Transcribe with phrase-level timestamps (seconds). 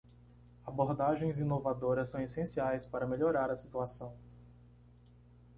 [0.65, 4.17] Abordagens inovadoras são essenciais para melhorar a situação.